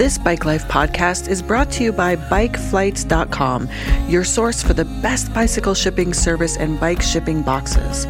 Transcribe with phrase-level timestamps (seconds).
[0.00, 3.68] This Bike Life podcast is brought to you by BikeFlights.com,
[4.08, 8.06] your source for the best bicycle shipping service and bike shipping boxes.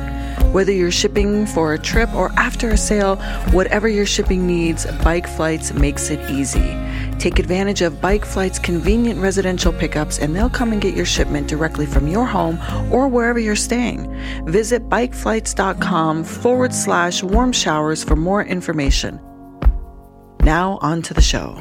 [0.52, 3.16] Whether you're shipping for a trip or after a sale,
[3.50, 6.76] whatever your shipping needs, Bike Flights makes it easy.
[7.18, 11.48] Take advantage of Bike Flight's convenient residential pickups and they'll come and get your shipment
[11.48, 12.60] directly from your home
[12.92, 14.06] or wherever you're staying.
[14.44, 19.18] Visit bikeflights.com forward slash warm showers for more information.
[20.42, 21.60] Now, on to the show.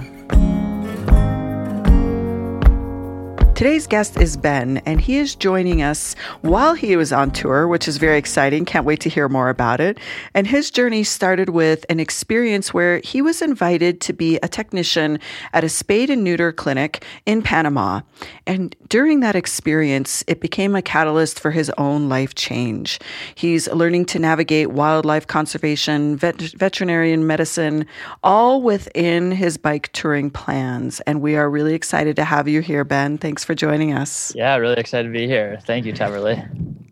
[3.59, 7.89] Today's guest is Ben, and he is joining us while he was on tour, which
[7.89, 8.64] is very exciting.
[8.64, 9.97] Can't wait to hear more about it.
[10.34, 15.19] And his journey started with an experience where he was invited to be a technician
[15.52, 18.00] at a spay and neuter clinic in Panama.
[18.47, 22.97] And during that experience, it became a catalyst for his own life change.
[23.36, 27.88] He's learning to navigate wildlife conservation, vet- veterinarian medicine,
[28.23, 31.02] all within his bike touring plans.
[31.02, 33.17] And we are really excited to have you here, Ben.
[33.17, 34.31] Thanks for joining us.
[34.36, 35.58] Yeah, really excited to be here.
[35.66, 36.39] Thank you, Taverly.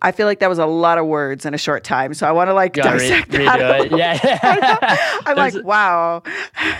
[0.02, 2.32] I feel like that was a lot of words in a short time, so I
[2.32, 3.86] want to like dissect re- that.
[3.86, 3.98] It.
[3.98, 6.24] Yeah, I'm like, wow.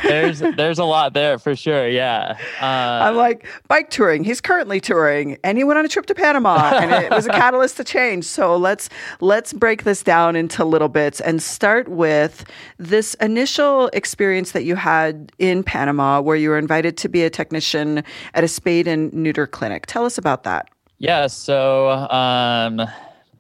[0.04, 1.88] there's there's a lot there for sure.
[1.88, 4.24] Yeah, uh, I'm like bike touring.
[4.24, 7.30] He's currently touring, and he went on a trip to Panama, and it was a
[7.44, 8.26] catalyst to change.
[8.26, 12.46] So let's let's break this down into little bits and start with
[12.78, 17.30] this initial experience that you had in Panama, where you were invited to be a
[17.30, 18.04] technician
[18.34, 19.86] at a spay and neuter clinic clinic.
[19.86, 20.70] Tell us about that.
[20.98, 22.80] Yeah, so um,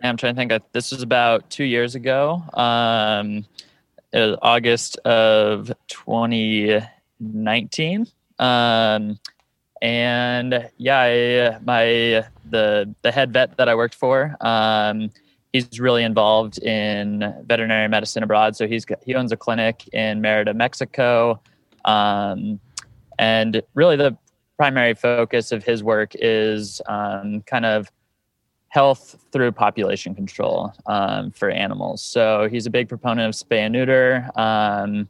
[0.03, 0.52] I'm trying to think.
[0.73, 3.46] This was about two years ago, um,
[4.13, 8.07] August of 2019.
[8.40, 9.19] Um,
[9.81, 15.09] and yeah, I, my the the head vet that I worked for, um,
[15.53, 18.56] he's really involved in veterinary medicine abroad.
[18.56, 21.41] So he's he owns a clinic in Merida, Mexico,
[21.85, 22.59] um,
[23.18, 24.16] and really the
[24.57, 27.91] primary focus of his work is um, kind of
[28.69, 32.01] health through population control um, for animals.
[32.01, 34.29] So he's a big proponent of spay and neuter.
[34.35, 35.07] Um,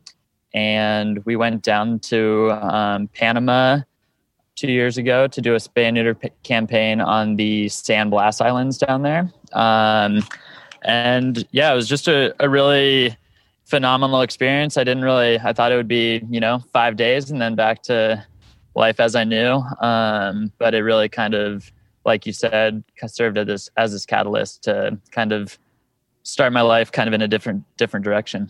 [0.53, 3.79] and we went down to um, Panama
[4.55, 8.41] two years ago to do a spay and neuter p- campaign on the San Blas
[8.41, 9.31] Islands down there.
[9.53, 10.23] Um,
[10.83, 13.15] and yeah, it was just a, a really
[13.65, 14.77] phenomenal experience.
[14.77, 17.83] I didn't really, I thought it would be, you know, five days and then back
[17.83, 18.25] to
[18.77, 19.61] life as I knew.
[19.81, 21.71] Um, but it really kind of,
[22.05, 25.57] like you said, served as this as this catalyst to kind of
[26.23, 28.49] start my life kind of in a different different direction.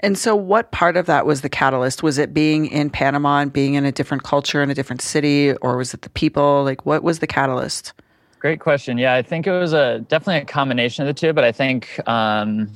[0.00, 2.04] And so, what part of that was the catalyst?
[2.04, 5.54] Was it being in Panama and being in a different culture in a different city,
[5.54, 6.62] or was it the people?
[6.62, 7.94] Like, what was the catalyst?
[8.38, 8.98] Great question.
[8.98, 12.00] Yeah, I think it was a definitely a combination of the two, but I think
[12.08, 12.70] um,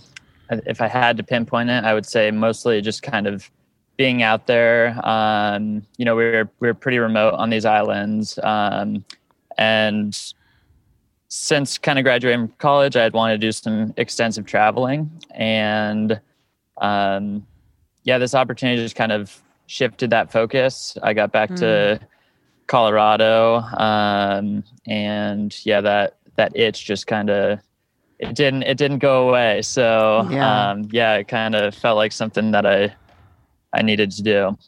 [0.50, 3.48] if I had to pinpoint it, I would say mostly just kind of
[3.96, 4.98] being out there.
[5.06, 9.04] Um, you know, we were we were pretty remote on these islands, um,
[9.58, 10.18] and
[11.28, 16.20] since kind of graduating from college, I had wanted to do some extensive traveling, and
[16.78, 17.46] um,
[18.04, 20.98] yeah, this opportunity just kind of shifted that focus.
[21.02, 21.56] I got back mm.
[21.58, 22.06] to hmm.
[22.66, 27.60] Colorado, um, and yeah, that that itch just kind of
[28.18, 29.62] it didn't it didn't go away.
[29.62, 32.94] So yeah, um, yeah it kind of felt like something that I
[33.72, 34.58] I needed to do.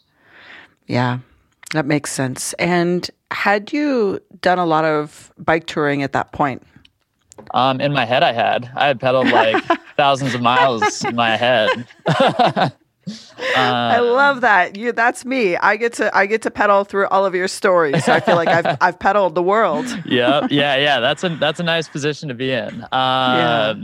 [0.87, 1.19] Yeah,
[1.72, 2.53] that makes sense.
[2.54, 6.62] And had you done a lot of bike touring at that point?
[7.53, 8.70] Um, in my head, I had.
[8.76, 9.62] I had pedaled like
[9.97, 11.87] thousands of miles in my head.
[12.06, 12.70] uh,
[13.56, 14.76] I love that.
[14.76, 15.56] You that's me.
[15.56, 18.04] I get to I get to pedal through all of your stories.
[18.04, 19.86] So I feel like I've I've pedaled the world.
[20.07, 21.00] yeah, yeah, yeah.
[21.00, 22.83] That's a that's a nice position to be in.
[22.92, 23.74] Um, yeah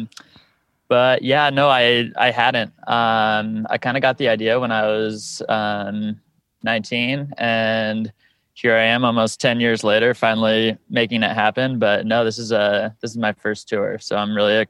[0.91, 2.75] but yeah, no, I I hadn't.
[2.89, 6.21] Um, I kind of got the idea when I was um,
[6.65, 8.13] 19, and
[8.55, 11.79] here I am, almost 10 years later, finally making it happen.
[11.79, 14.67] But no, this is a this is my first tour, so I'm really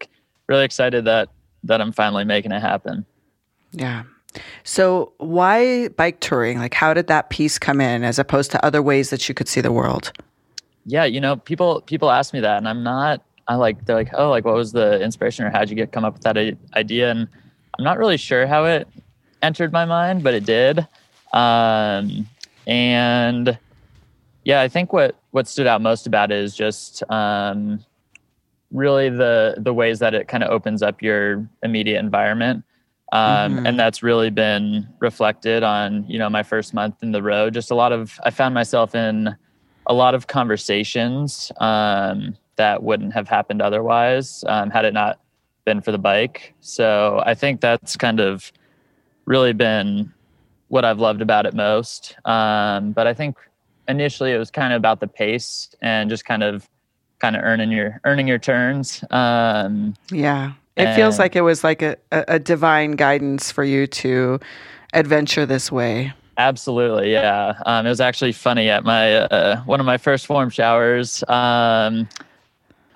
[0.47, 1.31] really excited that
[1.65, 3.07] that I'm finally making it happen.
[3.73, 4.03] Yeah.
[4.63, 6.59] So why bike touring?
[6.59, 9.49] Like, how did that piece come in, as opposed to other ways that you could
[9.49, 10.13] see the world?
[10.85, 14.11] Yeah, you know, people people ask me that, and I'm not I like they're like,
[14.17, 16.37] oh, like what was the inspiration or how'd you get come up with that
[16.77, 17.11] idea?
[17.11, 17.27] And
[17.77, 18.87] I'm not really sure how it
[19.43, 20.87] entered my mind, but it did.
[21.33, 22.29] Um,
[22.69, 23.59] and
[24.45, 27.85] yeah, I think what what stood out most about it is just um,
[28.71, 32.63] really the the ways that it kind of opens up your immediate environment.
[33.13, 33.67] Um, mm-hmm.
[33.67, 37.73] and that's really been reflected on you know my first month in the road just
[37.73, 39.35] a lot of i found myself in
[39.87, 45.19] a lot of conversations um, that wouldn't have happened otherwise um, had it not
[45.65, 48.53] been for the bike so i think that's kind of
[49.25, 50.13] really been
[50.69, 53.37] what i've loved about it most um, but i think
[53.89, 56.69] initially it was kind of about the pace and just kind of
[57.21, 59.05] kind of earning your earning your turns.
[59.11, 64.41] Um, yeah, it feels like it was like a, a divine guidance for you to
[64.93, 66.13] adventure this way.
[66.39, 67.61] Absolutely, yeah.
[67.67, 71.23] Um, it was actually funny at my uh, one of my first warm showers.
[71.29, 72.09] Um,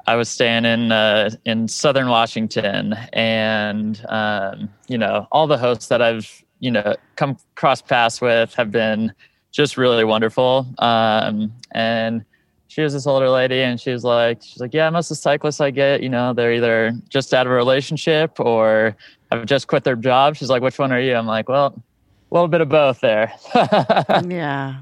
[0.06, 5.88] I was staying in uh, in Southern Washington, and um, you know all the hosts
[5.88, 9.12] that I've you know come cross paths with have been
[9.52, 10.66] just really wonderful.
[10.78, 12.24] Um, and
[12.68, 15.20] she was this older lady and she was like she's like yeah most of the
[15.20, 18.96] cyclists i get you know they're either just out of a relationship or
[19.34, 20.36] have just quit their job.
[20.36, 21.14] She's like which one are you?
[21.14, 21.74] I'm like well
[22.30, 23.32] a little bit of both there.
[24.28, 24.80] Yeah.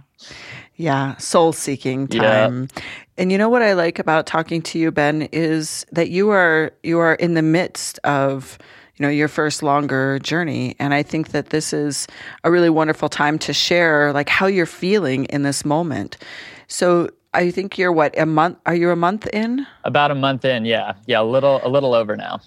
[0.76, 1.16] Yeah.
[1.18, 2.68] Soul seeking time.
[2.75, 2.82] yeah.
[3.22, 6.72] And you know what i like about talking to you ben is that you are
[6.82, 8.58] you are in the midst of
[8.96, 12.08] you know your first longer journey and i think that this is
[12.42, 16.19] a really wonderful time to share like how you're feeling in this moment
[16.66, 18.58] so I think you're what a month.
[18.66, 19.66] Are you a month in?
[19.84, 22.40] About a month in, yeah, yeah, a little, a little over now.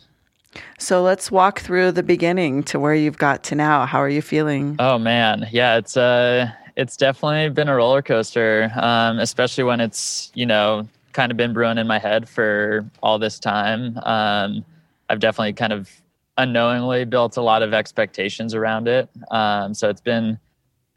[0.77, 3.87] So let's walk through the beginning to where you've got to now.
[3.87, 4.75] How are you feeling?
[4.77, 10.31] Oh man, yeah, it's uh, it's definitely been a roller coaster, um, especially when it's
[10.35, 13.97] you know kind of been brewing in my head for all this time.
[14.03, 14.65] Um,
[15.09, 15.89] I've definitely kind of
[16.37, 19.09] unknowingly built a lot of expectations around it.
[19.31, 20.37] Um, so it's been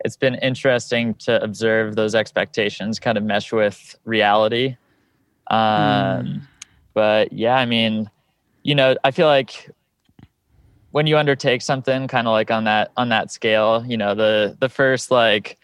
[0.04, 4.76] it's been interesting to observe those expectations kind of mesh with reality.
[5.48, 6.40] Um, mm.
[6.94, 8.10] But yeah, I mean,
[8.62, 9.70] you know, I feel like
[10.90, 14.56] when you undertake something kind of like on that on that scale, you know, the
[14.60, 15.58] the first like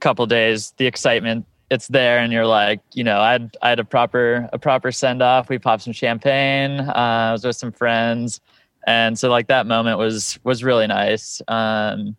[0.00, 3.78] couple days, the excitement it's there, and you're like, you know, I had I had
[3.78, 5.48] a proper a proper send off.
[5.48, 6.80] We popped some champagne.
[6.80, 8.40] Uh, I was with some friends,
[8.86, 11.42] and so like that moment was was really nice.
[11.48, 12.16] Um,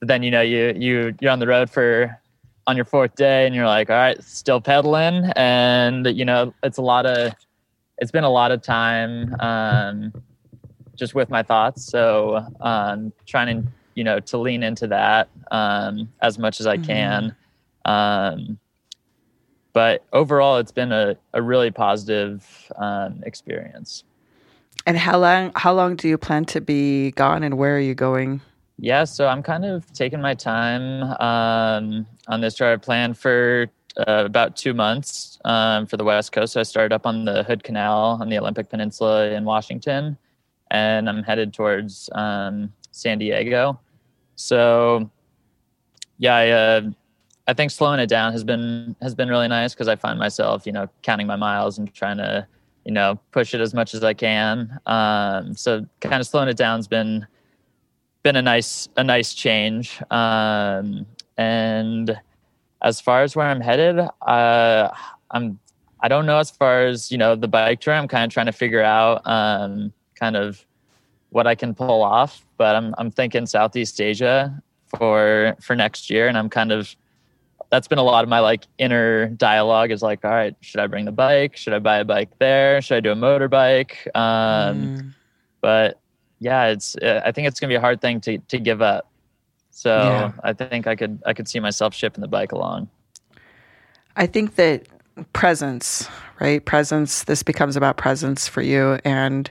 [0.00, 2.18] but then you know you you you're on the road for
[2.66, 6.78] on your fourth day and you're like all right still pedaling and you know it's
[6.78, 7.32] a lot of
[7.98, 10.12] it's been a lot of time um,
[10.94, 16.08] just with my thoughts so um, trying to you know to lean into that um,
[16.22, 16.84] as much as i mm-hmm.
[16.84, 17.36] can
[17.86, 18.52] mm-hmm.
[19.72, 24.04] but overall it's been a, a really positive um, experience
[24.86, 27.94] and how long how long do you plan to be gone and where are you
[27.94, 28.40] going
[28.82, 32.72] yeah, so I'm kind of taking my time um, on this tour.
[32.72, 33.66] I planned for
[33.98, 36.54] uh, about two months um, for the West Coast.
[36.54, 40.16] So I started up on the Hood Canal on the Olympic Peninsula in Washington,
[40.70, 43.78] and I'm headed towards um, San Diego.
[44.36, 45.10] So,
[46.18, 46.80] yeah, I, uh,
[47.46, 50.66] I think slowing it down has been has been really nice because I find myself,
[50.66, 52.46] you know, counting my miles and trying to,
[52.84, 54.78] you know, push it as much as I can.
[54.86, 57.26] Um, so, kind of slowing it down has been
[58.22, 60.00] been a nice a nice change.
[60.10, 61.06] Um,
[61.36, 62.18] and
[62.82, 64.88] as far as where I'm headed, uh,
[65.30, 65.58] I'm
[66.00, 67.94] I don't know as far as you know the bike tour.
[67.94, 70.64] I'm kind of trying to figure out um, kind of
[71.30, 72.44] what I can pull off.
[72.56, 76.94] But I'm I'm thinking Southeast Asia for for next year, and I'm kind of
[77.70, 80.86] that's been a lot of my like inner dialogue is like, all right, should I
[80.86, 81.56] bring the bike?
[81.56, 82.82] Should I buy a bike there?
[82.82, 83.92] Should I do a motorbike?
[84.14, 85.14] Um, mm.
[85.60, 86.00] But
[86.40, 89.08] yeah, it's uh, I think it's gonna be a hard thing to to give up.
[89.70, 90.32] So yeah.
[90.42, 92.88] I think I could I could see myself shipping the bike along.
[94.16, 94.86] I think that
[95.32, 96.08] presence,
[96.40, 96.64] right?
[96.64, 97.24] Presence.
[97.24, 99.50] This becomes about presence for you, and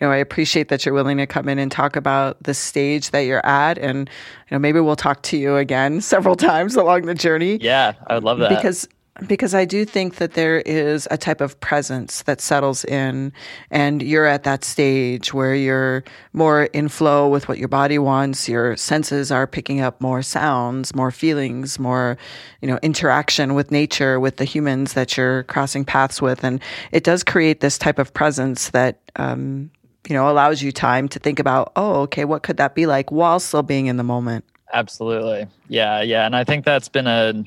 [0.00, 3.10] you know I appreciate that you're willing to come in and talk about the stage
[3.10, 4.08] that you're at, and
[4.48, 7.58] you know maybe we'll talk to you again several times along the journey.
[7.60, 8.88] Yeah, I would love that because
[9.26, 13.32] because I do think that there is a type of presence that settles in,
[13.70, 18.48] and you're at that stage where you're more in flow with what your body wants.
[18.48, 22.16] Your senses are picking up more sounds, more feelings, more,
[22.60, 26.60] you know, interaction with nature, with the humans that you're crossing paths with, and
[26.92, 29.00] it does create this type of presence that.
[29.16, 29.70] Um,
[30.08, 33.12] you know, allows you time to think about, oh, okay, what could that be like
[33.12, 34.44] while still being in the moment?
[34.72, 35.46] Absolutely.
[35.68, 36.24] Yeah, yeah.
[36.24, 37.44] And I think that's been a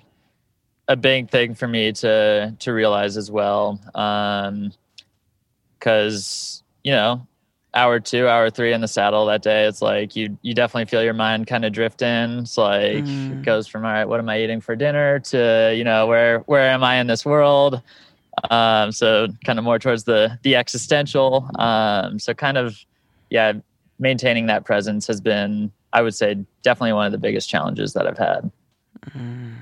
[0.88, 3.80] a big thing for me to to realize as well.
[3.96, 4.74] Um,
[5.78, 7.26] because you know,
[7.74, 11.04] hour two, hour three in the saddle that day, it's like you you definitely feel
[11.04, 12.40] your mind kind of drift in.
[12.40, 13.40] It's like mm.
[13.40, 16.40] it goes from all right, what am I eating for dinner to you know where
[16.40, 17.82] where am I in this world?
[18.50, 21.50] Um, so kind of more towards the the existential.
[21.60, 22.78] Um, so kind of
[23.30, 23.54] yeah,
[24.00, 28.08] maintaining that presence has been, I would say, definitely one of the biggest challenges that
[28.08, 28.52] I've had.
[29.10, 29.56] Mm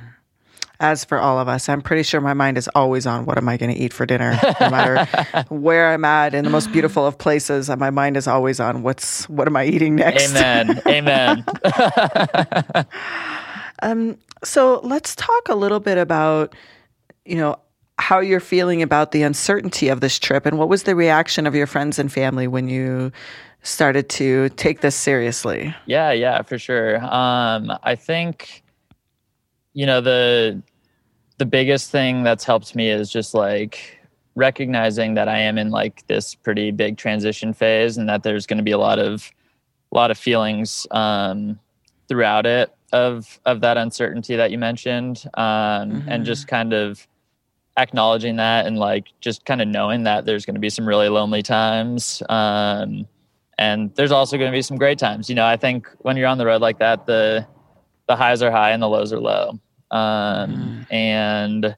[0.79, 3.49] as for all of us, I'm pretty sure my mind is always on what am
[3.49, 7.05] I going to eat for dinner, no matter where I'm at in the most beautiful
[7.05, 7.69] of places.
[7.69, 10.29] My mind is always on what's what am I eating next.
[10.29, 10.81] Amen.
[10.87, 11.45] Amen.
[13.81, 16.55] um, so let's talk a little bit about,
[17.25, 17.59] you know,
[17.99, 21.53] how you're feeling about the uncertainty of this trip, and what was the reaction of
[21.53, 23.11] your friends and family when you
[23.61, 25.75] started to take this seriously?
[25.85, 27.03] Yeah, yeah, for sure.
[27.03, 28.63] Um, I think
[29.73, 30.61] you know the
[31.37, 33.99] the biggest thing that's helped me is just like
[34.35, 38.57] recognizing that I am in like this pretty big transition phase and that there's going
[38.57, 39.31] to be a lot of
[39.91, 41.59] a lot of feelings um,
[42.07, 46.09] throughout it of of that uncertainty that you mentioned um, mm-hmm.
[46.09, 47.07] and just kind of
[47.81, 51.09] acknowledging that and like just kind of knowing that there's going to be some really
[51.09, 53.07] lonely times um,
[53.57, 56.27] and there's also going to be some great times you know i think when you're
[56.27, 57.45] on the road like that the
[58.07, 59.59] the highs are high and the lows are low
[59.91, 60.93] um, mm.
[60.93, 61.75] and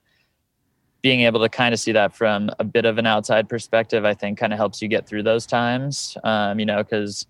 [1.02, 4.14] being able to kind of see that from a bit of an outside perspective, I
[4.14, 6.16] think kind of helps you get through those times.
[6.24, 7.26] Um, you know, because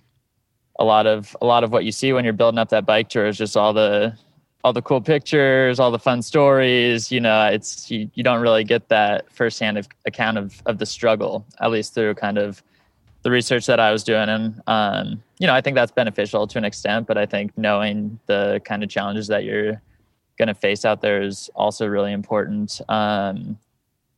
[0.80, 3.10] a lot of a lot of what you see when you're building up that bike
[3.10, 4.18] tour is just all the
[4.64, 7.12] all the cool pictures, all the fun stories.
[7.12, 11.46] You know, it's you, you don't really get that firsthand account of of the struggle,
[11.60, 12.64] at least through kind of
[13.24, 14.30] the research that I was doing.
[14.30, 17.08] And um, you know, I think that's beneficial to an extent.
[17.08, 19.82] But I think knowing the kind of challenges that you're
[20.38, 22.82] going to face out there is also really important.
[22.90, 23.58] Um,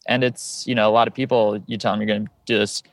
[0.08, 2.58] and it's, you know, a lot of people, you tell them you're going to do
[2.58, 2.84] this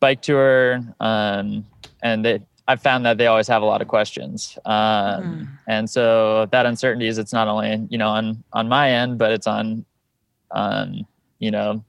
[0.00, 0.80] bike tour.
[1.00, 1.66] Um,
[2.02, 4.58] and they, I've found that they always have a lot of questions.
[4.64, 5.48] Um, mm.
[5.68, 9.32] And so that uncertainty is, it's not only, you know, on, on my end, but
[9.32, 9.84] it's on,
[10.50, 11.06] on,
[11.40, 11.84] you know,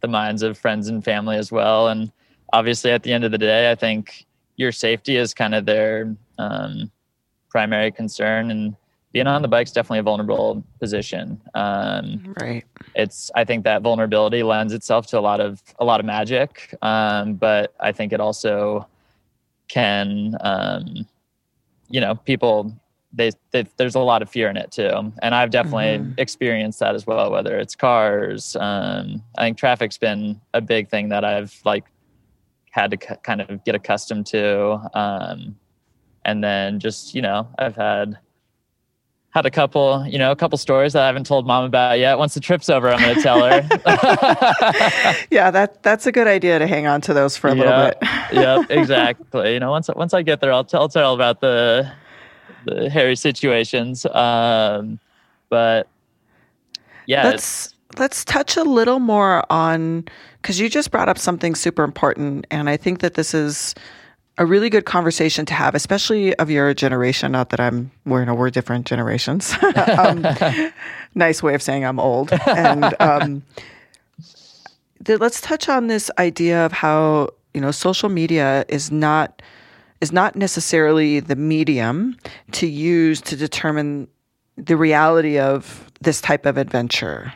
[0.00, 1.88] the minds of friends and family as well.
[1.88, 2.12] And
[2.52, 6.14] obviously at the end of the day, I think your safety is kind of their
[6.38, 6.90] um,
[7.48, 8.50] primary concern.
[8.50, 8.76] And,
[9.12, 11.40] being on the bike is definitely a vulnerable position.
[11.54, 12.64] Um, right.
[12.94, 16.76] It's I think that vulnerability lends itself to a lot of a lot of magic,
[16.82, 18.86] um, but I think it also
[19.70, 21.06] can, um,
[21.88, 22.74] you know, people
[23.12, 26.12] they, they, there's a lot of fear in it too, and I've definitely mm-hmm.
[26.18, 27.30] experienced that as well.
[27.30, 31.84] Whether it's cars, um, I think traffic's been a big thing that I've like
[32.70, 35.56] had to c- kind of get accustomed to, um,
[36.24, 38.16] and then just you know I've had
[39.30, 42.18] had a couple, you know, a couple stories that I haven't told mom about yet.
[42.18, 43.68] Once the trip's over, I'm going to tell her.
[45.30, 47.98] yeah, that that's a good idea to hang on to those for a little bit.
[48.32, 49.54] yep, exactly.
[49.54, 51.90] You know, once once I get there, I'll tell tell about the
[52.66, 54.04] the hairy situations.
[54.06, 54.98] Um,
[55.48, 55.86] but
[57.06, 60.06] yeah, let's let's touch a little more on
[60.42, 63.76] because you just brought up something super important, and I think that this is
[64.40, 67.30] a really good conversation to have, especially of your generation.
[67.30, 69.54] Not that I'm, we're, no, we're different generations.
[69.98, 70.26] um,
[71.14, 72.32] nice way of saying I'm old.
[72.46, 73.42] And um,
[74.98, 79.42] the, let's touch on this idea of how you know social media is not
[80.00, 82.16] is not necessarily the medium
[82.52, 84.08] to use to determine
[84.56, 87.30] the reality of this type of adventure.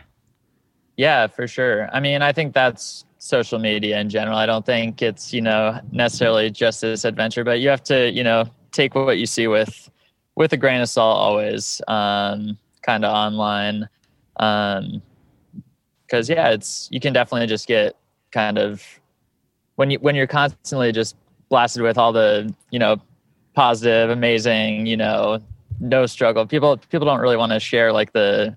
[0.97, 1.91] Yeah, for sure.
[1.93, 4.37] I mean, I think that's social media in general.
[4.37, 8.23] I don't think it's, you know, necessarily just this adventure, but you have to, you
[8.23, 9.91] know, take what you see with
[10.37, 13.89] with a grain of salt always, um, kind of online.
[14.41, 15.01] Um,
[16.11, 17.97] cause yeah, it's, you can definitely just get
[18.31, 18.83] kind of
[19.77, 21.17] when you, when you're constantly just
[21.49, 23.01] blasted with all the, you know,
[23.55, 25.39] positive, amazing, you know,
[25.81, 26.45] no struggle.
[26.47, 28.57] People, people don't really want to share like the,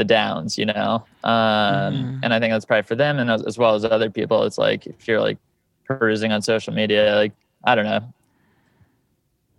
[0.00, 1.04] the downs, you know?
[1.24, 2.18] Um, mm-hmm.
[2.22, 4.44] And I think that's probably for them and as, as, well as other people.
[4.44, 5.36] It's like if you're like
[5.84, 7.32] perusing on social media, like,
[7.64, 8.00] I don't know,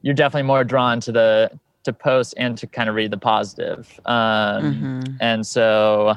[0.02, 1.52] you're definitely more drawn to the,
[1.84, 4.00] to post and to kind of read the positive.
[4.06, 5.14] Um, mm-hmm.
[5.20, 6.16] And so,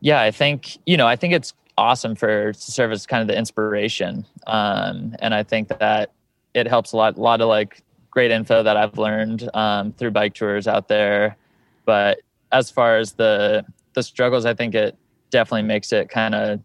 [0.00, 3.28] yeah, I think, you know, I think it's awesome for to serve as kind of
[3.28, 4.26] the inspiration.
[4.48, 6.10] Um, and I think that
[6.54, 10.10] it helps a lot, a lot of like great info that I've learned um, through
[10.10, 11.36] bike tours out there.
[11.84, 12.18] But
[12.52, 13.64] as far as the
[13.94, 14.96] the struggles, I think it
[15.30, 16.60] definitely makes it kind of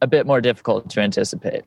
[0.00, 1.64] a bit more difficult to anticipate.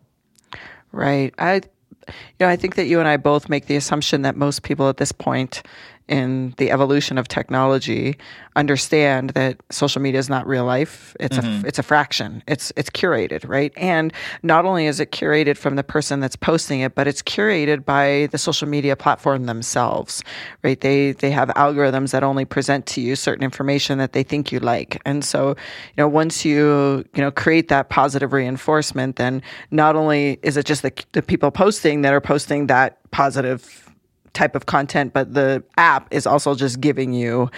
[0.91, 1.33] Right.
[1.37, 1.61] I
[2.07, 4.89] you know, I think that you and I both make the assumption that most people
[4.89, 5.61] at this point
[6.09, 8.17] in the evolution of technology
[8.55, 11.15] understand that social media is not real life.
[11.19, 11.63] It's mm-hmm.
[11.63, 12.43] a it's a fraction.
[12.47, 13.71] It's it's curated, right?
[13.77, 14.11] And
[14.43, 18.27] not only is it curated from the person that's posting it, but it's curated by
[18.31, 20.23] the social media platform themselves,
[20.63, 20.79] right?
[20.81, 24.59] They they have algorithms that only present to you certain information that they think you
[24.59, 25.01] like.
[25.05, 25.55] And so, you
[25.97, 30.81] know, once you, you know, create that positive reinforcement, then not only is it just
[30.81, 33.88] the the people posting that are posting that positive
[34.33, 37.49] type of content, but the app is also just giving you,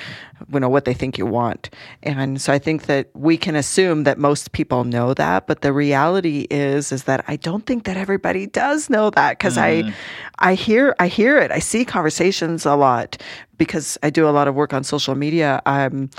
[0.51, 1.69] you know, what they think you want.
[2.03, 5.73] And so I think that we can assume that most people know that, but the
[5.73, 9.93] reality is is that I don't think that everybody does know that because mm.
[10.39, 11.51] I I hear I hear it.
[11.51, 13.21] I see conversations a lot
[13.57, 15.61] because I do a lot of work on social media.
[15.65, 16.09] Um,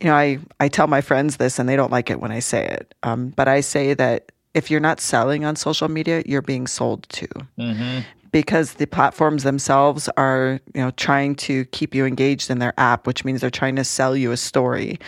[0.00, 2.38] you know, I, I tell my friends this and they don't like it when I
[2.38, 2.94] say it.
[3.02, 7.06] Um, but I say that if you're not selling on social media, you're being sold
[7.10, 7.28] to.
[7.58, 8.00] Mm-hmm
[8.32, 13.06] because the platforms themselves are you know trying to keep you engaged in their app
[13.06, 14.98] which means they're trying to sell you a story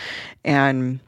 [0.43, 0.99] and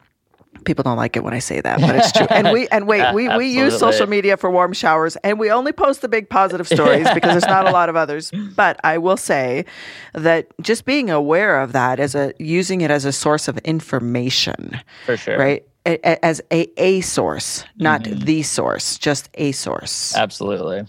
[0.66, 2.26] people don't like it when I say that, but it's true.
[2.28, 5.72] And we and wait, we, we use social media for warm showers and we only
[5.72, 8.30] post the big positive stories because there's not a lot of others.
[8.54, 9.64] But I will say
[10.12, 14.78] that just being aware of that as a using it as a source of information.
[15.06, 15.38] For sure.
[15.38, 15.66] Right?
[15.86, 18.24] As a a source, not mm-hmm.
[18.24, 20.16] the source, just a source.
[20.16, 20.84] Absolutely.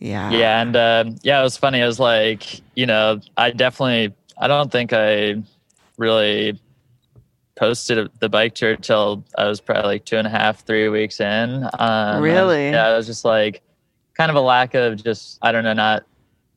[0.00, 0.30] Yeah.
[0.30, 0.60] Yeah.
[0.62, 1.82] And uh, yeah, it was funny.
[1.82, 5.42] I was like, you know, I definitely, I don't think I
[5.98, 6.58] really
[7.56, 11.20] posted the bike tour till I was probably like two and a half, three weeks
[11.20, 11.68] in.
[11.78, 12.70] Um, really?
[12.70, 12.88] Yeah.
[12.88, 13.62] I was just like,
[14.14, 16.04] kind of a lack of just, I don't know, not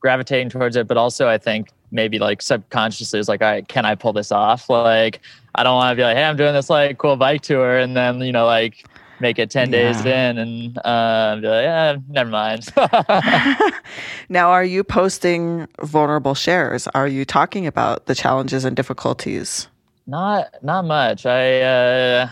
[0.00, 3.86] gravitating towards it, but also I think maybe like subconsciously is like, all right, can
[3.86, 4.68] I pull this off?
[4.68, 5.20] Like,
[5.54, 7.96] I don't want to be like, hey, I'm doing this like cool bike tour, and
[7.96, 8.84] then you know like
[9.24, 9.92] make it 10 yeah.
[9.92, 12.68] days in and uh, be like, yeah, never mind.
[14.28, 16.86] now, are you posting vulnerable shares?
[16.88, 19.68] Are you talking about the challenges and difficulties?
[20.06, 21.24] Not, not much.
[21.24, 22.28] I, uh,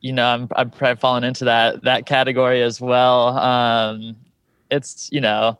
[0.00, 3.38] you know, I'm, I'm probably falling into that, that category as well.
[3.38, 4.16] Um,
[4.72, 5.56] it's, you know,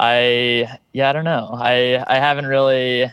[0.00, 1.50] I, yeah, I don't know.
[1.52, 3.12] I, I haven't really,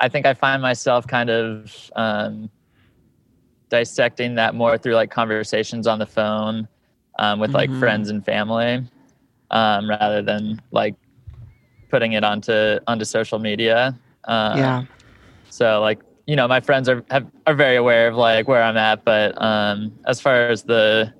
[0.00, 2.50] I think I find myself kind of, um,
[3.72, 6.68] dissecting that more through like conversations on the phone
[7.18, 7.80] um, with like mm-hmm.
[7.80, 8.86] friends and family
[9.50, 10.94] um, rather than like
[11.88, 13.98] putting it onto onto social media.
[14.24, 14.84] Um, yeah.
[15.48, 18.76] So like you know my friends are have, are very aware of like where I'm
[18.76, 21.10] at, but um, as far as the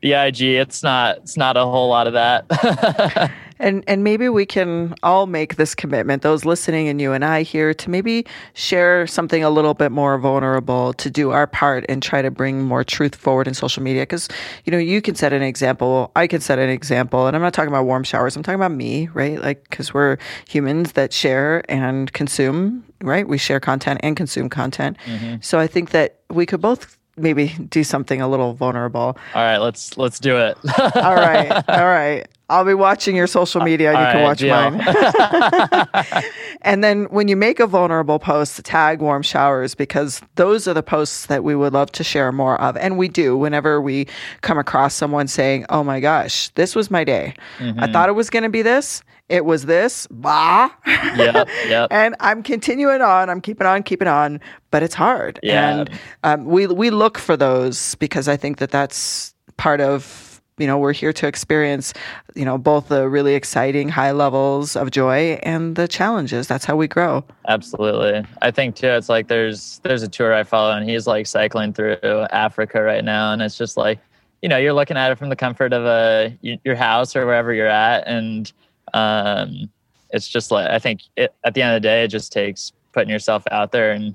[0.00, 3.30] the IG, it's not it's not a whole lot of that.
[3.64, 7.42] And and maybe we can all make this commitment, those listening and you and I
[7.42, 12.02] here, to maybe share something a little bit more vulnerable to do our part and
[12.02, 14.02] try to bring more truth forward in social media.
[14.02, 14.28] Because
[14.64, 17.54] you know, you can set an example, I can set an example, and I'm not
[17.54, 18.36] talking about warm showers.
[18.36, 19.40] I'm talking about me, right?
[19.40, 23.26] Like because we're humans that share and consume, right?
[23.26, 24.98] We share content and consume content.
[25.06, 25.36] Mm-hmm.
[25.40, 29.16] So I think that we could both maybe do something a little vulnerable.
[29.34, 30.58] All right, let's let's do it.
[30.96, 32.26] all right, all right.
[32.50, 36.24] I'll be watching your social media and you can watch mine.
[36.62, 40.82] and then when you make a vulnerable post, tag warm showers because those are the
[40.82, 42.76] posts that we would love to share more of.
[42.76, 44.06] And we do whenever we
[44.42, 47.34] come across someone saying, Oh my gosh, this was my day.
[47.58, 47.80] Mm-hmm.
[47.80, 49.02] I thought it was going to be this.
[49.30, 50.68] It was this, bah.
[50.86, 51.88] Yep, yep.
[51.90, 53.30] and I'm continuing on.
[53.30, 54.38] I'm keeping on, keeping on,
[54.70, 55.40] but it's hard.
[55.42, 55.80] Yeah.
[55.80, 55.90] And
[56.24, 60.23] um, we we look for those because I think that that's part of
[60.58, 61.92] you know we're here to experience
[62.34, 66.46] you know both the really exciting high levels of joy and the challenges.
[66.46, 67.24] That's how we grow.
[67.48, 68.24] Absolutely.
[68.42, 71.72] I think too it's like there's there's a tour i follow and he's like cycling
[71.72, 71.96] through
[72.30, 73.98] africa right now and it's just like
[74.42, 77.52] you know you're looking at it from the comfort of a your house or wherever
[77.52, 78.52] you're at and
[78.92, 79.70] um
[80.10, 82.72] it's just like i think it, at the end of the day it just takes
[82.92, 84.14] putting yourself out there and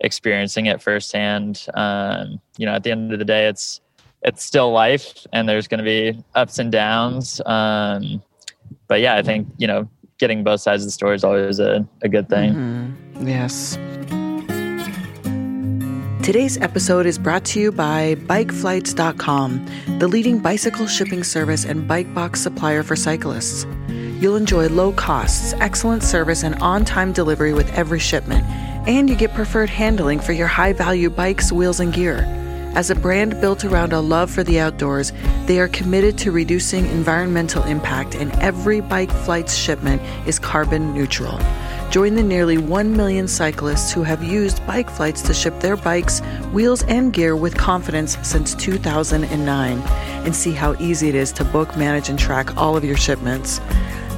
[0.00, 1.66] experiencing it firsthand.
[1.74, 3.80] Um you know at the end of the day it's
[4.22, 7.40] it's still life and there's going to be ups and downs.
[7.46, 8.22] Um,
[8.86, 11.86] but yeah, I think, you know, getting both sides of the story is always a,
[12.02, 12.52] a good thing.
[12.52, 13.28] Mm-hmm.
[13.28, 13.78] Yes.
[16.24, 19.66] Today's episode is brought to you by BikeFlights.com,
[19.98, 23.64] the leading bicycle shipping service and bike box supplier for cyclists.
[23.88, 28.44] You'll enjoy low costs, excellent service, and on time delivery with every shipment,
[28.86, 32.26] and you get preferred handling for your high value bikes, wheels, and gear.
[32.74, 35.12] As a brand built around a love for the outdoors,
[35.46, 41.38] they are committed to reducing environmental impact, and every bike flight's shipment is carbon neutral.
[41.90, 46.20] Join the nearly 1 million cyclists who have used bike flights to ship their bikes,
[46.52, 51.76] wheels, and gear with confidence since 2009 and see how easy it is to book,
[51.76, 53.58] manage, and track all of your shipments.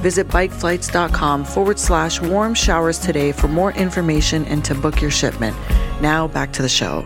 [0.01, 5.55] Visit bikeflights.com forward slash warm showers today for more information and to book your shipment.
[6.01, 7.05] Now back to the show.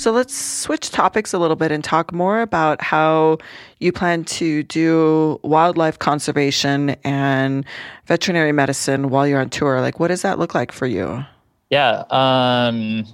[0.00, 3.36] So let's switch topics a little bit and talk more about how
[3.80, 7.66] you plan to do wildlife conservation and
[8.06, 9.82] veterinary medicine while you're on tour.
[9.82, 11.22] Like, what does that look like for you?
[11.68, 12.04] Yeah.
[12.08, 13.04] Um,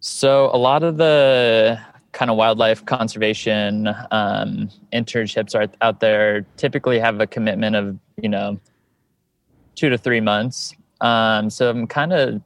[0.00, 1.78] so a lot of the
[2.12, 8.30] kind of wildlife conservation um, internships are out there typically have a commitment of you
[8.30, 8.58] know
[9.74, 10.74] two to three months.
[11.02, 12.40] Um, so I'm kind of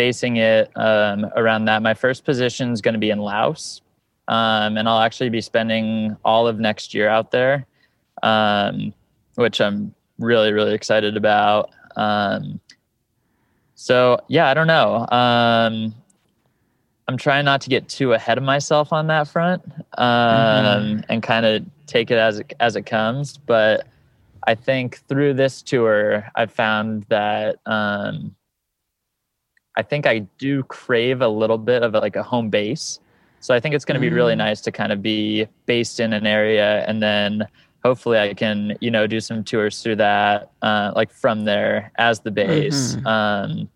[0.00, 1.82] basing it um, around that.
[1.82, 3.82] My first position is going to be in Laos,
[4.28, 7.66] um, and I'll actually be spending all of next year out there,
[8.22, 8.94] um,
[9.34, 11.68] which I'm really really excited about.
[11.96, 12.60] Um,
[13.74, 15.06] so yeah, I don't know.
[15.10, 15.94] Um,
[17.06, 19.62] I'm trying not to get too ahead of myself on that front,
[19.98, 21.00] um, mm-hmm.
[21.10, 23.36] and kind of take it as it, as it comes.
[23.36, 23.86] But
[24.46, 28.34] I think through this tour, I've found that um,
[29.76, 33.00] I think I do crave a little bit of like a home base.
[33.40, 34.38] So I think it's going to be really mm.
[34.38, 37.46] nice to kind of be based in an area and then
[37.84, 42.20] hopefully I can, you know, do some tours through that, uh, like from there as
[42.20, 42.96] the base.
[42.96, 43.06] Mm-hmm.
[43.06, 43.68] Um,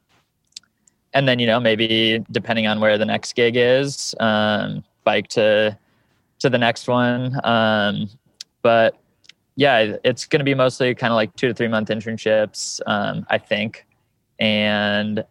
[1.15, 5.79] and then, you know, maybe depending on where the next gig is, um, bike to,
[6.41, 7.41] to the next one.
[7.45, 8.11] Um,
[8.63, 8.99] but
[9.57, 13.25] yeah, it's going to be mostly kind of like two to three month internships, um,
[13.31, 13.87] I think.
[14.41, 15.25] And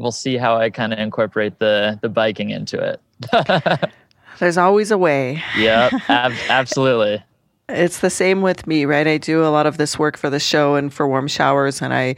[0.00, 3.90] we'll see how I kind of incorporate the the biking into it.
[4.38, 5.42] There's always a way.
[5.56, 7.22] yeah, ab- absolutely.
[7.68, 9.06] It's the same with me, right?
[9.06, 11.92] I do a lot of this work for the show and for warm showers, and
[11.94, 12.16] I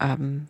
[0.00, 0.48] um,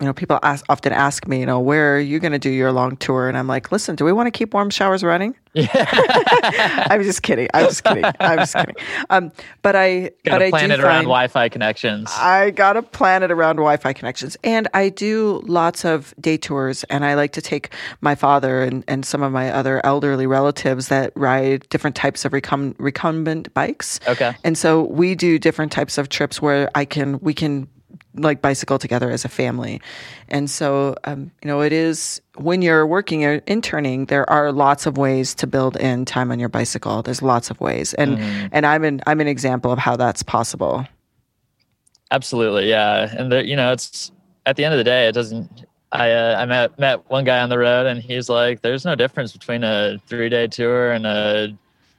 [0.00, 2.50] you know, people ask, often ask me, you know, where are you going to do
[2.50, 3.28] your long tour?
[3.28, 5.34] And I'm like, listen, do we want to keep warm showers running?
[5.54, 6.86] Yeah.
[6.90, 7.48] I'm just kidding.
[7.52, 8.04] I'm just kidding.
[8.20, 8.76] I'm just kidding.
[9.10, 9.32] Um,
[9.62, 12.12] but I gotta but plan I it around Wi-Fi connections.
[12.16, 17.04] I gotta plan it around Wi-Fi connections, and I do lots of day tours, and
[17.04, 21.12] I like to take my father and, and some of my other elderly relatives that
[21.16, 23.98] ride different types of recum- recumbent bikes.
[24.06, 24.36] Okay.
[24.44, 27.68] And so we do different types of trips where I can we can
[28.18, 29.80] like bicycle together as a family.
[30.28, 34.86] And so, um, you know, it is when you're working or interning, there are lots
[34.86, 37.02] of ways to build in time on your bicycle.
[37.02, 37.94] There's lots of ways.
[37.94, 38.48] And, mm.
[38.52, 40.86] and I'm an, I'm an example of how that's possible.
[42.10, 42.68] Absolutely.
[42.68, 43.14] Yeah.
[43.16, 44.12] And the, you know, it's
[44.46, 47.40] at the end of the day, it doesn't, I, uh, I met, met one guy
[47.40, 51.06] on the road and he's like, there's no difference between a three day tour and
[51.06, 51.56] a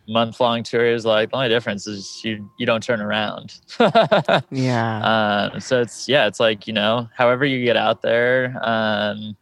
[0.10, 3.60] month long tour is like the only difference is you you don't turn around.
[4.52, 5.00] yeah.
[5.06, 9.38] Uh, so it's yeah, it's like you know, however you get out there, um,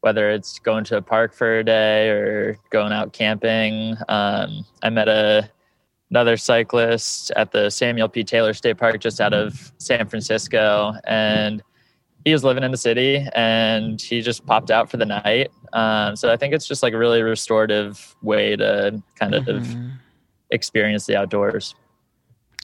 [0.00, 3.96] whether it's going to a park for a day or going out camping.
[4.08, 5.48] Um, I met a
[6.10, 8.22] another cyclist at the Samuel P.
[8.24, 11.62] Taylor State Park just out of San Francisco, and
[12.26, 15.52] he was living in the city and he just popped out for the night.
[15.72, 19.90] Um, so I think it's just like a really restorative way to kind of mm-hmm.
[20.50, 21.76] experience the outdoors.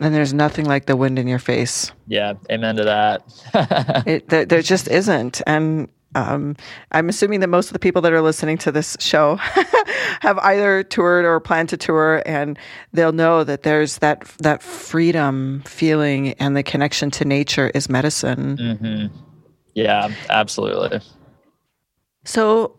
[0.00, 1.92] And there's nothing like the wind in your face.
[2.08, 4.02] Yeah, amen to that.
[4.04, 5.40] it, there, there, just isn't.
[5.46, 6.56] And um,
[6.90, 9.36] I'm assuming that most of the people that are listening to this show
[10.22, 12.58] have either toured or plan to tour, and
[12.92, 18.56] they'll know that there's that that freedom feeling and the connection to nature is medicine.
[18.56, 19.31] Mm-hmm.
[19.74, 21.00] Yeah, absolutely.
[22.24, 22.76] So,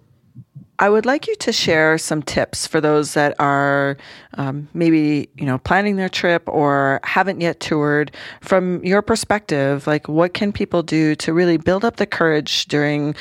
[0.80, 3.96] I would like you to share some tips for those that are
[4.34, 8.12] um, maybe you know planning their trip or haven't yet toured.
[8.42, 13.16] From your perspective, like what can people do to really build up the courage during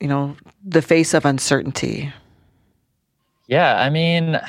[0.00, 2.12] you know the face of uncertainty?
[3.46, 4.40] Yeah, I mean,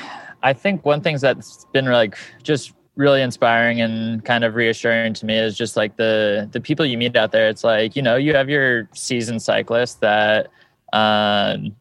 [0.42, 5.26] I think one thing that's been like just really inspiring and kind of reassuring to
[5.26, 7.48] me is just like the the people you meet out there.
[7.48, 10.48] It's like you know you have your seasoned cyclist that
[10.92, 11.76] um,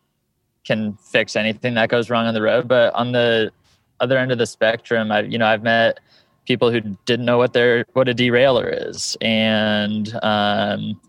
[0.65, 3.51] can fix anything that goes wrong on the road, but on the
[3.99, 5.99] other end of the spectrum, I you know I've met
[6.47, 11.01] people who didn't know what their what a derailleur is, and um,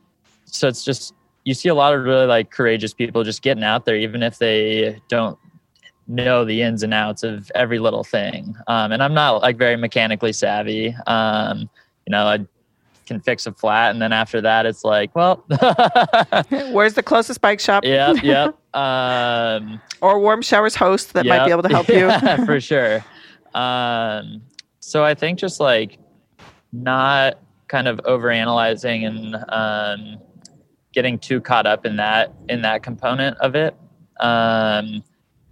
[0.45, 3.85] so it's just you see a lot of really like courageous people just getting out
[3.85, 5.37] there, even if they don't
[6.07, 8.55] know the ins and outs of every little thing.
[8.67, 10.95] Um, and I'm not like very mechanically savvy.
[11.05, 11.69] Um,
[12.05, 12.45] you know, I
[13.05, 15.43] can fix a flat, and then after that, it's like, well,
[16.71, 17.83] where's the closest bike shop?
[17.83, 18.51] Yeah, yeah.
[18.73, 22.45] Um, or warm showers host that yep, might be able to help yeah, you.
[22.45, 23.03] for sure.
[23.53, 24.41] Um,
[24.79, 25.97] so I think just like
[26.71, 30.17] not kind of over analyzing and um,
[30.93, 33.75] getting too caught up in that in that component of it.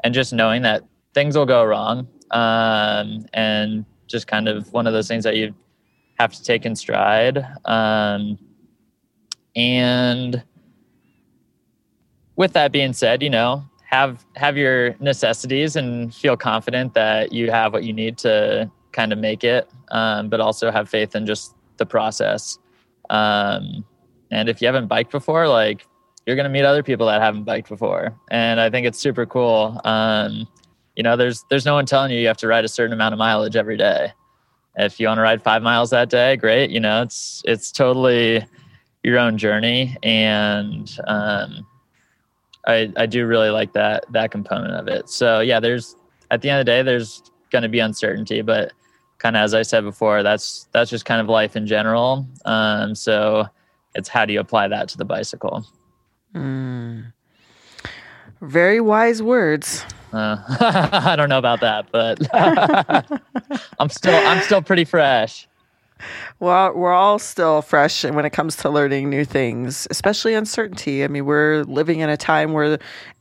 [0.05, 0.83] And just knowing that
[1.15, 5.55] things will go wrong um, and just kind of one of those things that you
[6.19, 7.43] have to take in stride.
[7.65, 8.37] Um,
[9.55, 10.43] and
[12.35, 17.49] with that being said, you know, have have your necessities and feel confident that you
[17.49, 21.25] have what you need to kind of make it, um, but also have faith in
[21.25, 22.59] just the process.
[23.09, 23.83] Um,
[24.29, 25.87] and if you haven't biked before, like
[26.25, 29.25] you're going to meet other people that haven't biked before, and I think it's super
[29.25, 29.79] cool.
[29.83, 30.47] Um,
[30.95, 33.13] you know, there's there's no one telling you you have to ride a certain amount
[33.13, 34.11] of mileage every day.
[34.77, 36.69] If you want to ride five miles that day, great.
[36.69, 38.45] You know, it's it's totally
[39.03, 41.65] your own journey, and um,
[42.65, 45.09] I I do really like that that component of it.
[45.09, 45.95] So yeah, there's
[46.31, 48.73] at the end of the day, there's going to be uncertainty, but
[49.19, 52.27] kind of as I said before, that's that's just kind of life in general.
[52.45, 53.47] Um, so
[53.93, 55.65] it's how do you apply that to the bicycle?
[56.35, 57.13] Mm.
[58.41, 59.85] Very wise words.
[60.11, 62.19] Uh, I don't know about that, but
[63.79, 65.47] I'm still I'm still pretty fresh.
[66.39, 71.03] Well, we're all still fresh when it comes to learning new things, especially uncertainty.
[71.03, 72.77] I mean, we're living in a time where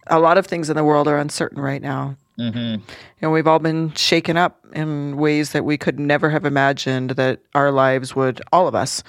[0.08, 2.16] a lot of things in the world are uncertain right now.
[2.38, 2.82] Mm-hmm.
[3.20, 7.40] And we've all been shaken up in ways that we could never have imagined that
[7.54, 9.02] our lives would, all of us,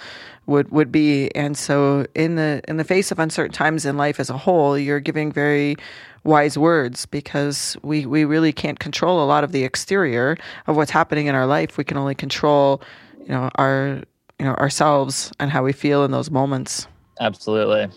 [0.45, 1.29] would would be.
[1.33, 4.77] And so, in the in the face of uncertain times in life as a whole,
[4.77, 5.75] you're giving very
[6.23, 10.91] wise words because we we really can't control a lot of the exterior of what's
[10.91, 11.77] happening in our life.
[11.77, 12.81] We can only control,
[13.21, 14.03] you know, our
[14.37, 16.87] you know ourselves and how we feel in those moments.
[17.19, 17.89] Absolutely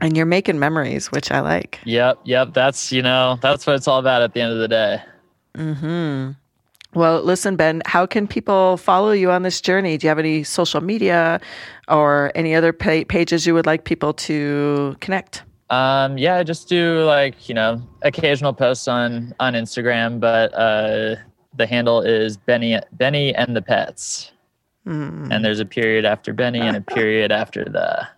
[0.00, 1.80] and you're making memories, which I like.
[1.84, 2.54] Yep, yep.
[2.54, 5.02] That's you know that's what it's all about at the end of the day.
[5.56, 6.30] Hmm.
[6.94, 7.82] Well, listen, Ben.
[7.84, 9.98] How can people follow you on this journey?
[9.98, 11.40] Do you have any social media
[11.88, 15.42] or any other pa- pages you would like people to connect?
[15.68, 21.16] Um, yeah, I just do like you know occasional posts on on Instagram, but uh,
[21.54, 24.32] the handle is Benny Benny and the Pets,
[24.86, 25.30] mm.
[25.30, 28.08] and there's a period after Benny and a period after the.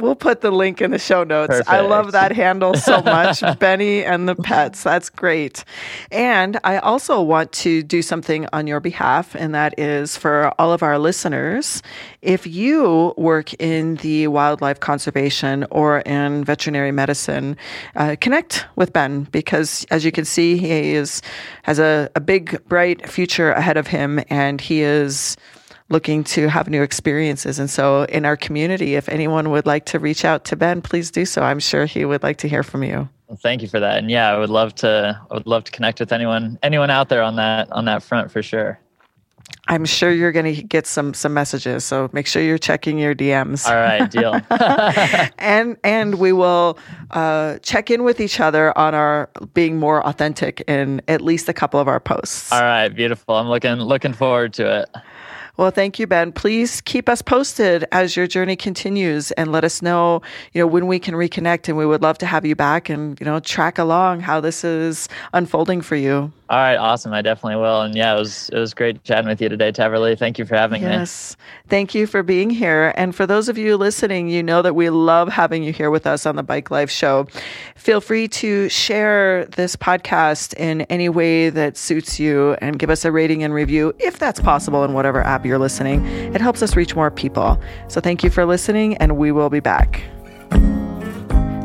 [0.00, 1.48] We'll put the link in the show notes.
[1.48, 1.68] Perfect.
[1.68, 3.42] I love that handle so much.
[3.58, 4.82] Benny and the pets.
[4.82, 5.64] That's great.
[6.10, 10.72] And I also want to do something on your behalf, and that is for all
[10.72, 11.82] of our listeners.
[12.22, 17.56] If you work in the wildlife conservation or in veterinary medicine,
[17.94, 21.22] uh, connect with Ben because, as you can see, he is
[21.62, 25.36] has a, a big, bright future ahead of him, and he is
[25.88, 27.58] looking to have new experiences.
[27.58, 31.10] And so, in our community, if anyone would like to reach out to Ben, please
[31.10, 31.42] do so.
[31.42, 33.08] I'm sure he would like to hear from you.
[33.28, 33.98] Well, thank you for that.
[33.98, 35.20] And yeah, I would love to.
[35.30, 38.30] I would love to connect with anyone, anyone out there on that on that front
[38.30, 38.78] for sure.
[39.70, 43.14] I'm sure you're going to get some some messages, so make sure you're checking your
[43.14, 43.68] DMs.
[43.68, 44.40] All right, deal.
[45.38, 46.78] and and we will
[47.10, 51.52] uh, check in with each other on our being more authentic in at least a
[51.52, 52.50] couple of our posts.
[52.50, 53.34] All right, beautiful.
[53.34, 54.88] I'm looking looking forward to it.
[55.58, 56.30] Well, thank you, Ben.
[56.30, 60.86] Please keep us posted as your journey continues and let us know, you know, when
[60.86, 61.68] we can reconnect.
[61.68, 64.62] And we would love to have you back and, you know, track along how this
[64.62, 66.32] is unfolding for you.
[66.50, 67.12] All right, awesome.
[67.12, 67.82] I definitely will.
[67.82, 70.16] And yeah, it was it was great chatting with you today, Taverly.
[70.16, 70.88] Thank you for having yes.
[70.88, 70.94] me.
[70.94, 71.36] Yes.
[71.68, 72.94] Thank you for being here.
[72.96, 76.06] And for those of you listening, you know that we love having you here with
[76.06, 77.26] us on the Bike Life Show.
[77.74, 83.04] Feel free to share this podcast in any way that suits you and give us
[83.04, 86.06] a rating and review if that's possible in whatever app you're listening.
[86.06, 87.60] It helps us reach more people.
[87.88, 90.02] So thank you for listening, and we will be back.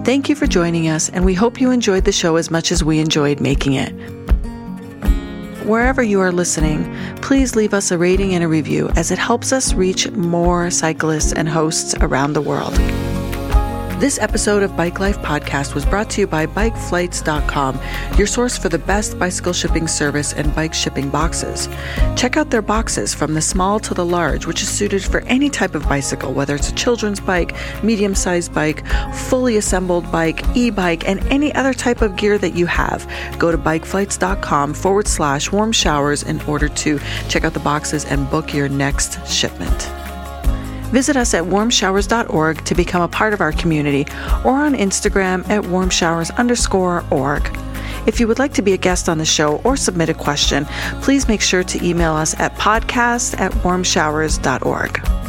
[0.03, 2.83] Thank you for joining us, and we hope you enjoyed the show as much as
[2.83, 3.93] we enjoyed making it.
[5.65, 9.53] Wherever you are listening, please leave us a rating and a review as it helps
[9.53, 12.77] us reach more cyclists and hosts around the world.
[13.99, 17.79] This episode of Bike Life Podcast was brought to you by BikeFlights.com,
[18.17, 21.69] your source for the best bicycle shipping service and bike shipping boxes.
[22.17, 25.49] Check out their boxes from the small to the large, which is suited for any
[25.49, 30.69] type of bicycle, whether it's a children's bike, medium sized bike, fully assembled bike, e
[30.69, 33.07] bike, and any other type of gear that you have.
[33.39, 38.29] Go to BikeFlights.com forward slash warm showers in order to check out the boxes and
[38.29, 39.89] book your next shipment.
[40.93, 44.05] Visit us at warmshowers.org to become a part of our community
[44.45, 47.49] or on Instagram at warmshowers underscore org.
[48.05, 50.65] If you would like to be a guest on the show or submit a question,
[51.01, 55.22] please make sure to email us at podcast at warmshowers.org.